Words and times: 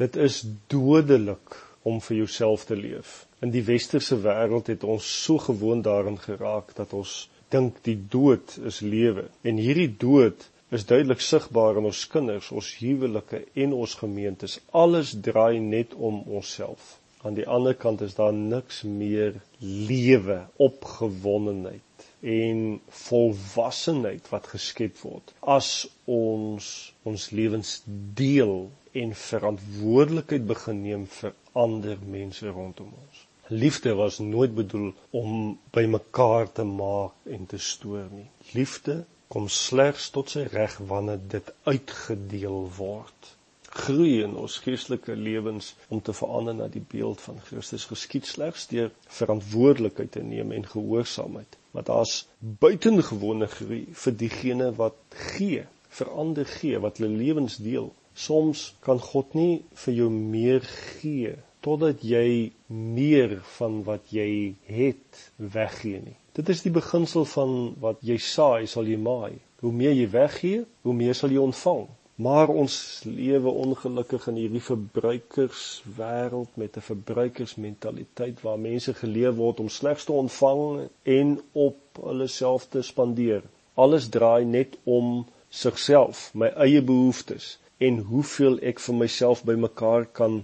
Dit 0.00 0.16
is 0.16 0.42
dodelik 0.72 1.56
om 1.82 2.00
vir 2.00 2.16
jouself 2.16 2.64
te 2.64 2.76
leef. 2.76 3.26
In 3.44 3.50
die 3.52 3.64
westerse 3.66 4.16
wêreld 4.22 4.70
het 4.72 4.84
ons 4.84 5.08
so 5.24 5.38
gewoond 5.38 5.84
daarin 5.84 6.18
geraak 6.18 6.72
dat 6.78 6.94
ons 6.96 7.28
dink 7.52 7.82
die 7.84 7.98
dood 8.14 8.56
is 8.64 8.80
lewe. 8.80 9.26
En 9.42 9.60
hierdie 9.60 9.90
dood 9.90 10.48
is 10.72 10.86
duidelik 10.88 11.20
sigbaar 11.20 11.76
in 11.80 11.90
ons 11.90 12.06
kinders, 12.08 12.48
ons 12.50 12.70
huwelike 12.80 13.42
en 13.64 13.76
ons 13.76 13.94
gemeentes. 14.00 14.56
Alles 14.70 15.12
draai 15.20 15.60
net 15.60 15.92
om 15.94 16.22
onsself. 16.24 16.96
Aan 17.22 17.36
die 17.36 17.46
ander 17.46 17.76
kant 17.76 18.00
is 18.00 18.16
daar 18.16 18.32
niks 18.32 18.82
meer 18.88 19.36
lewe, 19.60 20.40
opgewondenheid 20.56 22.08
en 22.22 22.80
volwassenheid 23.02 24.28
wat 24.30 24.46
geskep 24.52 24.94
word 25.02 25.32
as 25.54 25.88
ons 26.06 26.66
ons 27.02 27.24
lewens 27.34 27.80
deel 28.14 28.70
en 28.92 29.14
verantwoordelikheid 29.14 30.46
begin 30.46 30.82
neem 30.82 31.04
vir 31.18 31.34
ander 31.64 31.98
mense 32.14 32.48
rondom 32.48 32.90
ons. 33.02 33.20
Liefde 33.48 33.94
was 33.98 34.18
nooit 34.18 34.54
bedoel 34.54 34.92
om 35.10 35.58
by 35.76 35.84
mekaar 35.94 36.52
te 36.52 36.64
maak 36.64 37.32
en 37.36 37.46
te 37.46 37.58
stoor 37.58 38.08
nie. 38.10 38.28
Liefde 38.52 39.02
kom 39.32 39.48
slegs 39.48 40.10
tot 40.16 40.34
sy 40.34 40.44
reg 40.52 40.76
wanneer 40.92 41.20
dit 41.36 41.54
uitgedeel 41.68 42.60
word. 42.76 43.32
Groei 43.72 44.20
in 44.26 44.36
ons 44.36 44.58
geestelike 44.64 45.16
lewens 45.16 45.72
om 45.88 46.02
te 46.04 46.12
verander 46.16 46.54
na 46.58 46.68
die 46.68 46.84
beeld 46.94 47.20
van 47.24 47.40
Christus 47.48 47.88
geskied 47.88 48.28
slegs 48.28 48.68
deur 48.72 48.92
verantwoordelikheid 49.20 50.12
te 50.18 50.24
neem 50.24 50.52
en 50.52 50.68
gehoorsaamheid 50.74 51.56
maar 51.72 51.84
daar's 51.84 52.28
buitengewone 52.38 53.46
groei 53.46 53.86
vir 54.04 54.16
diegene 54.16 54.68
wat 54.76 54.96
gee, 55.08 55.64
verander 55.88 56.46
gee, 56.46 56.80
wat 56.84 57.00
hulle 57.00 57.16
lewens 57.16 57.56
deel. 57.64 57.88
Soms 58.14 58.74
kan 58.84 58.98
God 59.00 59.34
nie 59.34 59.62
vir 59.84 59.94
jou 59.94 60.10
meer 60.10 60.60
gee 60.68 61.36
totdat 61.62 62.02
jy 62.04 62.50
meer 62.68 63.38
van 63.56 63.82
wat 63.86 64.10
jy 64.12 64.54
het 64.66 65.20
weggee 65.38 66.00
nie. 66.02 66.16
Dit 66.34 66.48
is 66.48 66.62
die 66.64 66.72
beginsel 66.74 67.24
van 67.28 67.74
wat 67.80 68.02
jy 68.04 68.18
saai, 68.18 68.66
sal 68.66 68.88
jy 68.88 68.98
maai. 68.98 69.38
Hoe 69.62 69.72
meer 69.72 69.94
jy 69.94 70.08
weggee, 70.10 70.62
hoe 70.82 70.94
meer 70.96 71.14
sal 71.14 71.30
jy 71.30 71.38
ontvang. 71.42 71.86
Maar 72.22 72.50
ons 72.52 72.74
lewe 73.06 73.52
ongelukkig 73.62 74.26
in 74.32 74.40
hierdie 74.42 74.64
verbruikerswêreld 74.66 76.58
met 76.60 76.76
'n 76.76 76.86
verbruikersmentaliteit 76.88 78.42
waar 78.42 78.58
mense 78.58 78.94
geleer 78.94 79.34
word 79.38 79.60
om 79.60 79.68
slegs 79.68 80.04
te 80.04 80.12
ontvang 80.12 80.88
en 81.02 81.40
op 81.52 82.02
hulle 82.02 82.26
self 82.26 82.68
te 82.68 82.82
spandeer. 82.82 83.42
Alles 83.74 84.08
draai 84.08 84.44
net 84.44 84.76
om 84.84 85.26
sigself, 85.48 86.30
my 86.34 86.48
eie 86.66 86.82
behoeftes 86.82 87.58
en 87.88 87.98
hoeveel 88.10 88.58
ek 88.70 88.80
vir 88.86 88.96
myself 88.98 89.40
bymekaar 89.48 90.04
kan 90.18 90.34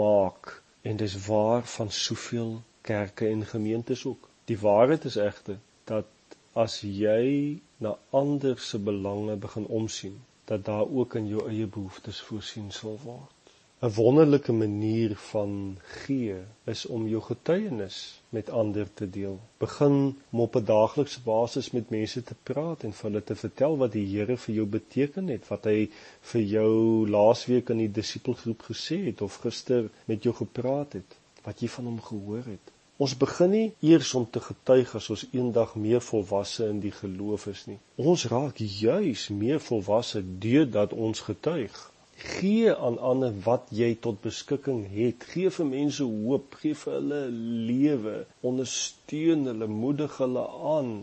maak. 0.00 0.52
En 0.90 0.96
dis 1.02 1.16
waar 1.26 1.64
van 1.76 1.90
soveel 1.90 2.52
kerke 2.90 3.28
en 3.28 3.42
gemeentes 3.52 4.04
ook. 4.10 4.28
Die 4.50 4.58
waarheid 4.62 5.04
is 5.10 5.18
egter 5.28 5.58
dat 5.90 6.36
as 6.64 6.78
jy 6.80 7.60
na 7.86 7.92
ander 8.22 8.58
se 8.68 8.78
belange 8.90 9.36
begin 9.46 9.66
omsien, 9.80 10.16
dat 10.48 10.64
daar 10.64 10.86
ook 11.00 11.18
in 11.20 11.26
jou 11.34 11.48
eie 11.50 11.66
behoeftes 11.66 12.20
voorsien 12.30 12.70
sal 12.72 12.96
word. 13.04 13.35
'n 13.84 13.92
Wonderlike 13.92 14.52
manier 14.52 15.16
van 15.16 15.78
gee 15.82 16.34
is 16.64 16.86
om 16.86 17.08
jou 17.08 17.22
getuienis 17.22 18.22
met 18.28 18.50
ander 18.50 18.86
te 18.94 19.10
deel. 19.10 19.40
Begin 19.58 20.18
om 20.30 20.40
op 20.40 20.54
'n 20.56 20.64
daaglikse 20.64 21.20
basis 21.22 21.70
met 21.70 21.90
mense 21.90 22.22
te 22.22 22.34
praat 22.42 22.82
en 22.82 22.92
vir 22.92 23.10
hulle 23.10 23.24
te 23.24 23.36
vertel 23.36 23.76
wat 23.76 23.92
die 23.92 24.06
Here 24.06 24.36
vir 24.36 24.54
jou 24.54 24.66
beteken 24.66 25.28
het, 25.28 25.48
wat 25.48 25.64
hy 25.64 25.90
vir 26.20 26.42
jou 26.42 26.70
laasweek 27.08 27.68
in 27.68 27.82
die 27.84 27.92
disipelgroep 27.98 28.62
gesê 28.62 28.98
het 29.04 29.20
of 29.20 29.36
gister 29.44 29.90
met 30.04 30.22
jou 30.22 30.34
gepraat 30.34 30.92
het, 30.92 31.18
wat 31.42 31.60
jy 31.60 31.68
van 31.68 31.84
hom 31.84 32.00
gehoor 32.00 32.44
het. 32.44 32.72
Ons 32.96 33.16
begin 33.16 33.50
nie 33.50 33.72
eers 33.80 34.14
om 34.14 34.24
te 34.30 34.40
getuig 34.40 34.94
as 34.94 35.10
ons 35.10 35.26
eendag 35.32 35.74
meer 35.74 36.00
volwasse 36.00 36.64
in 36.68 36.80
die 36.80 36.94
geloof 37.02 37.46
is 37.46 37.66
nie. 37.66 37.78
Ons 37.96 38.24
raak 38.24 38.56
juis 38.56 39.28
meer 39.28 39.60
volwasse 39.60 40.24
deurdat 40.38 40.92
ons 40.92 41.20
getuig. 41.20 41.92
Gee 42.16 42.72
aan 42.74 42.96
ander 42.98 43.34
wat 43.44 43.68
jy 43.76 43.90
tot 44.00 44.22
beskikking 44.24 44.86
het. 44.88 45.24
Gee 45.32 45.50
vir 45.52 45.66
mense 45.68 46.04
hoop, 46.04 46.54
gee 46.62 46.76
vir 46.82 46.94
hulle 46.94 47.20
lewe, 47.68 48.14
ondersteun 48.40 49.44
hulle, 49.50 49.68
moedig 49.68 50.16
hulle 50.22 50.44
aan, 50.72 50.94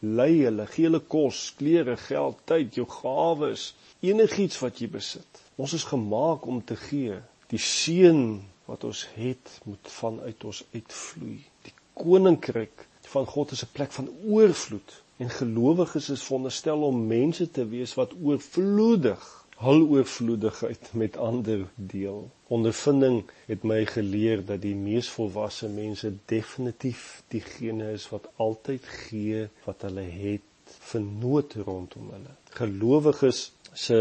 lei 0.00 0.44
hulle, 0.44 0.68
gee 0.70 0.86
hulle 0.86 1.02
kos, 1.14 1.40
klere, 1.58 1.96
geld, 2.06 2.38
tyd, 2.46 2.78
jou 2.78 2.86
gawes, 2.86 3.72
enigiets 4.06 4.60
wat 4.62 4.78
jy 4.78 4.88
besit. 4.94 5.42
Ons 5.58 5.74
is 5.80 5.88
gemaak 5.90 6.46
om 6.46 6.62
te 6.62 6.78
gee. 6.78 7.18
Die 7.50 7.58
seën 7.58 8.22
wat 8.70 8.86
ons 8.86 9.02
het 9.16 9.58
moet 9.66 9.90
vanuit 9.90 10.46
ons 10.46 10.62
uitvloei. 10.70 11.40
Die 11.66 11.74
koninkryk 11.98 12.86
van 13.10 13.26
God 13.26 13.52
is 13.58 13.64
'n 13.66 13.74
plek 13.74 13.92
van 13.92 14.08
oorvloed 14.22 15.02
en 15.18 15.30
gelowiges 15.30 16.10
is 16.10 16.22
veronderstel 16.22 16.82
om 16.82 17.06
mense 17.06 17.50
te 17.50 17.66
wees 17.68 17.94
wat 17.94 18.14
oorvloedig 18.22 19.39
hul 19.60 19.82
oorvloedigheid 19.92 20.88
met 20.92 21.16
ander 21.16 21.66
deel. 21.74 22.30
Ondervinding 22.46 23.24
het 23.46 23.62
my 23.62 23.84
geleer 23.84 24.44
dat 24.46 24.62
die 24.62 24.74
mees 24.74 25.10
volwasse 25.12 25.68
mense 25.68 26.12
definitief 26.32 27.02
diegene 27.28 27.90
is 27.92 28.06
wat 28.08 28.30
altyd 28.36 28.88
gee 29.02 29.42
wat 29.66 29.84
hulle 29.84 30.06
het 30.14 30.72
vir 30.92 31.04
nood 31.04 31.58
rondom 31.66 32.08
hulle. 32.14 32.32
Gelowiges 32.56 33.42
se 33.72 34.00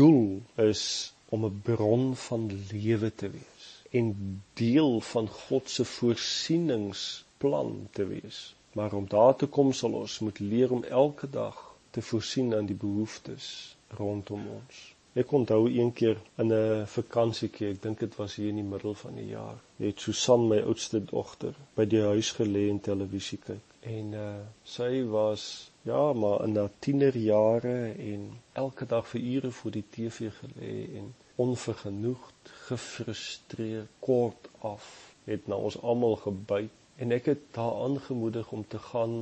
doel 0.00 0.40
is 0.70 1.12
om 1.28 1.44
'n 1.44 1.60
bron 1.68 2.16
van 2.16 2.48
lewe 2.72 3.12
te 3.14 3.30
wees 3.30 3.68
en 3.90 4.40
deel 4.54 5.00
van 5.00 5.28
God 5.28 5.70
se 5.70 5.84
voorsieningsplan 5.84 7.88
te 7.92 8.06
wees. 8.06 8.54
Maar 8.72 8.92
om 8.92 9.08
daar 9.08 9.36
te 9.36 9.46
kom 9.46 9.72
sal 9.72 9.92
ons 9.92 10.18
moet 10.18 10.38
leer 10.38 10.72
om 10.72 10.84
elke 10.84 11.30
dag 11.30 11.76
te 11.90 12.02
voorsien 12.02 12.54
aan 12.54 12.66
die 12.66 12.80
behoeftes 12.86 13.76
rondom 13.88 14.48
ons. 14.48 14.93
Ek 15.22 15.32
onthou 15.32 15.68
een 15.70 15.92
keer 15.92 16.16
in 16.42 16.52
'n 16.52 16.86
vakansiekie, 16.92 17.68
ek 17.72 17.82
dink 17.82 18.00
dit 18.00 18.16
was 18.20 18.34
hier 18.34 18.48
in 18.48 18.56
die 18.60 18.70
middel 18.70 18.94
van 19.02 19.14
die 19.14 19.26
jaar, 19.28 19.60
het 19.76 20.00
Susan 20.00 20.48
my 20.48 20.58
oudste 20.70 21.00
dogter 21.04 21.54
by 21.76 21.84
die 21.92 22.00
huis 22.02 22.30
gelê 22.38 22.64
en 22.70 22.80
televisie 22.80 23.38
kyk. 23.44 23.76
En 23.94 24.12
uh 24.22 24.32
sy 24.64 25.04
was 25.12 25.44
ja, 25.90 26.12
maar 26.12 26.44
in 26.48 26.56
haar 26.56 26.70
tienerjare 26.78 27.76
en 28.08 28.26
elke 28.64 28.86
dag 28.86 29.06
vir 29.12 29.20
ure 29.20 29.50
voor 29.50 29.70
die 29.70 29.84
TV 29.90 30.32
gelê 30.40 30.74
en 30.98 31.14
onvergenoegd, 31.46 32.52
gefrustreerd, 32.68 33.88
kort 34.00 34.48
af, 34.58 35.14
het 35.24 35.46
na 35.46 35.56
ons 35.56 35.78
almal 35.82 36.16
gebyt 36.26 36.82
en 36.96 37.12
ek 37.12 37.30
het 37.34 37.62
haar 37.62 37.82
aangemoedig 37.86 38.50
om 38.52 38.66
te 38.68 38.78
gaan 38.90 39.16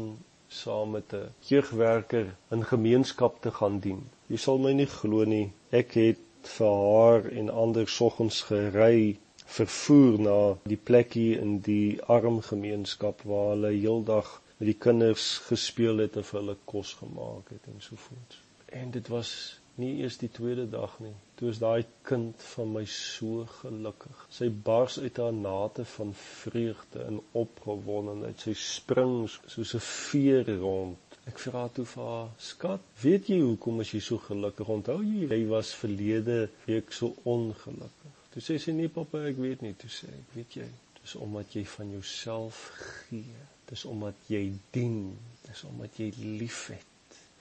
saam 0.58 0.90
met 0.96 1.14
'n 1.18 1.32
jeugwerker 1.50 2.34
in 2.50 2.64
gemeenskap 2.64 3.40
te 3.42 3.50
gaan 3.50 3.78
dien. 3.78 4.02
Jy 4.26 4.36
sal 4.36 4.58
my 4.58 4.72
nie 4.72 4.90
glo 4.98 5.24
nie, 5.24 5.52
ek 5.70 5.94
het 5.94 6.18
vir 6.56 6.74
haar 6.84 7.26
en 7.40 7.50
ander 7.64 7.88
soggens 7.88 8.42
gery 8.50 9.18
vervoer 9.56 10.20
na 10.20 10.38
die 10.64 10.80
plekkie 10.90 11.38
in 11.38 11.58
die 11.60 12.02
arm 12.02 12.40
gemeenskap 12.40 13.22
waar 13.22 13.48
hulle 13.54 13.72
heeldag 13.72 14.42
met 14.58 14.66
die 14.66 14.78
kinders 14.78 15.38
gespeel 15.48 15.98
het 16.04 16.16
en 16.16 16.24
vir 16.24 16.40
hulle 16.40 16.56
kos 16.64 16.94
gemaak 17.00 17.48
het 17.50 17.66
en 17.66 17.80
so 17.80 17.96
voort. 17.96 18.38
En 18.66 18.90
dit 18.90 19.08
was 19.08 19.60
nie 19.80 19.92
eers 20.02 20.18
die 20.20 20.30
tweede 20.30 20.66
dag 20.70 20.98
nie. 21.00 21.14
Toe 21.38 21.48
is 21.50 21.60
daai 21.62 21.84
kind 22.08 22.42
van 22.52 22.72
my 22.74 22.82
so 22.88 23.46
gelukkig. 23.60 24.26
Sy 24.30 24.48
bars 24.68 24.98
uit 25.00 25.16
haar 25.22 25.32
nate 25.34 25.84
van 25.94 26.12
vreugde 26.18 27.06
en 27.06 27.20
opgewondenheid. 27.44 28.44
Sy 28.44 28.54
spring 28.58 29.16
soos 29.30 29.74
'n 29.78 29.84
veer 29.86 30.52
rond. 30.60 31.18
Ek 31.30 31.38
vra 31.38 31.68
toe 31.68 31.84
vir 31.84 32.04
haar: 32.04 32.30
"Skat, 32.38 32.80
weet 33.02 33.28
jy 33.30 33.40
hoekom 33.40 33.80
as 33.80 33.92
jy 33.94 34.00
so 34.00 34.18
gelukkig? 34.18 34.68
Onthou 34.68 35.00
jy 35.02 35.28
jy 35.30 35.42
was 35.48 35.74
verlede 35.74 36.38
week 36.66 36.92
so 36.92 37.14
ongelukkig?" 37.22 38.14
Toe 38.32 38.42
sê 38.42 38.58
sy: 38.58 38.72
"Nee, 38.72 38.88
pappa, 38.88 39.24
ek 39.28 39.36
weet 39.36 39.62
nie." 39.62 39.74
Toe 39.74 39.90
sê 39.90 40.08
ek: 40.08 40.34
"Weet 40.34 40.54
jy, 40.54 40.68
dis 41.00 41.14
omdat 41.14 41.54
jy 41.54 41.64
van 41.64 41.90
jouself 41.90 42.70
gee. 43.08 43.42
Dis 43.70 43.84
omdat 43.84 44.14
jy 44.26 44.52
dien. 44.70 45.18
Dis 45.48 45.64
omdat 45.64 45.96
jy 45.96 46.12
liefhet." 46.16 46.91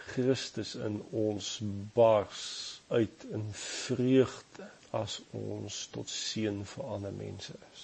Christus 0.09 0.75
in 0.75 1.01
ons 1.11 1.59
bars 1.93 2.81
uit 2.87 3.25
in 3.31 3.45
vreugde 3.53 4.67
as 4.91 5.21
ons 5.31 5.87
tot 5.95 6.09
seën 6.09 6.63
vir 6.73 6.89
ander 6.97 7.13
mense 7.13 7.53
is. 7.73 7.83